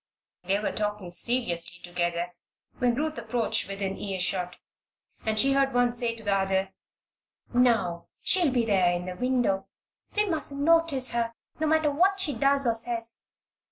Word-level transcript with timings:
They 0.45 0.57
were 0.59 0.71
talking 0.71 1.11
seriously 1.11 1.79
together 1.83 2.33
when 2.79 2.95
Ruth 2.95 3.19
approached 3.19 3.67
within 3.67 3.99
earshot, 3.99 4.55
and 5.27 5.39
she 5.39 5.53
heard 5.53 5.75
one 5.75 5.93
say 5.93 6.15
to 6.15 6.23
the 6.23 6.33
other: 6.33 6.73
"Now, 7.53 8.07
she'll 8.19 8.49
be 8.51 8.65
there 8.65 8.91
in 8.93 9.05
the 9.05 9.15
window. 9.15 9.67
We 10.15 10.25
mustn't 10.25 10.61
notice 10.63 11.11
her, 11.11 11.35
no 11.59 11.67
matter 11.67 11.91
what 11.91 12.19
she 12.19 12.33
does 12.35 12.65
or 12.65 12.73
says. 12.73 13.27